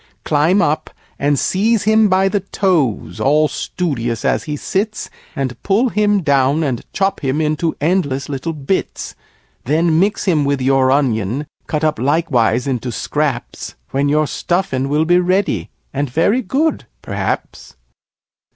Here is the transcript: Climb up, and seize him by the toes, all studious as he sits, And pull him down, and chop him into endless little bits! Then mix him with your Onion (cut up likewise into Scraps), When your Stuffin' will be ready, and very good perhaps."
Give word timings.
Climb 0.25 0.63
up, 0.63 0.89
and 1.19 1.37
seize 1.37 1.83
him 1.83 2.09
by 2.09 2.27
the 2.27 2.39
toes, 2.39 3.19
all 3.19 3.47
studious 3.47 4.25
as 4.25 4.45
he 4.45 4.55
sits, 4.57 5.11
And 5.35 5.61
pull 5.61 5.89
him 5.89 6.23
down, 6.23 6.63
and 6.63 6.83
chop 6.91 7.19
him 7.19 7.39
into 7.39 7.75
endless 7.79 8.27
little 8.27 8.53
bits! 8.53 9.13
Then 9.65 9.99
mix 9.99 10.25
him 10.25 10.43
with 10.43 10.59
your 10.59 10.89
Onion 10.89 11.45
(cut 11.67 11.83
up 11.83 11.99
likewise 11.99 12.65
into 12.65 12.91
Scraps), 12.91 13.75
When 13.91 14.09
your 14.09 14.25
Stuffin' 14.25 14.89
will 14.89 15.05
be 15.05 15.19
ready, 15.19 15.69
and 15.93 16.09
very 16.09 16.41
good 16.41 16.87
perhaps." 17.03 17.75